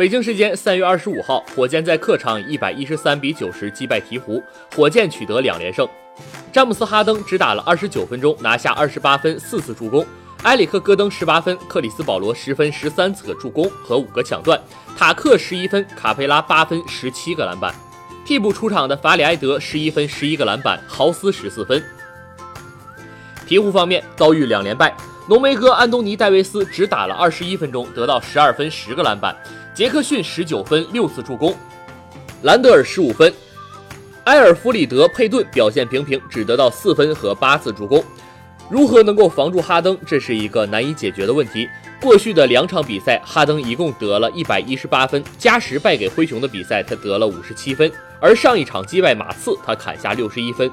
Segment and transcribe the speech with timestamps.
[0.00, 4.42] 北京时间三月二十五号，火箭在客场以一百一十三比九十击败鹈鹕，
[4.74, 5.86] 火箭取得两连胜。
[6.50, 10.02] 詹姆斯·哈登只打了二十九分钟，拿下二十八分、四次助攻；
[10.44, 14.58] 埃里克·戈登十八分，克里斯·保罗十分、十三次助攻和五个抢断；
[14.96, 17.74] 塔克十一分，卡佩拉八分、十七个篮板。
[18.24, 21.84] 替补出场的法里埃德十一分、十一个篮板，豪斯十四分。
[23.50, 24.96] 鹈鹕方面遭遇两连败，
[25.26, 29.34] 浓眉哥安东尼·戴维斯只打了二十一分钟，得到十二分、十个篮板；
[29.74, 31.52] 杰克逊十九分、六次助攻；
[32.42, 33.32] 兰德尔十五分。
[34.24, 38.04] 埃尔弗里德·佩顿表现平平，只得到四分和八次助攻。
[38.70, 41.68] 如何能够防住哈登，这是一个难以解决的问题。
[42.00, 50.70] 过去的两场比赛，哈登一共得了一百一十八分，加时败给灰熊的比赛，他得了五十七分，而上一场击败马刺，他砍下六十一分。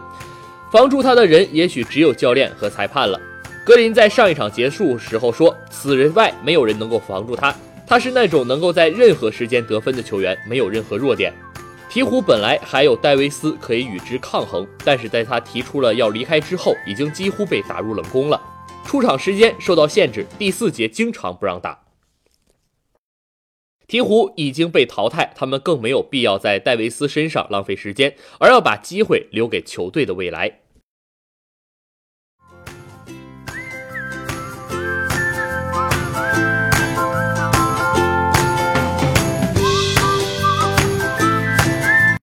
[0.71, 3.19] 防住他的人，也许只有教练和裁判了。
[3.65, 7.55] 格林在上一场结束时候说：“此人外，没有人能够防住他。
[7.85, 11.33] 他是那种能够在任何时间得分的球员，没有任何弱点。”
[11.89, 18.39] 鹈鹕本来还有戴维斯可以与之抗衡，但是在他提出了要离开之后，已经几乎被打入冷宫了。
[18.85, 21.79] 出场时间受到限制，第四节经常不让打。
[23.87, 30.59] 鹈鹕已经被淘汰，他们更没有必要在戴维斯身上浪费时间，而要把机会留给球队的未来。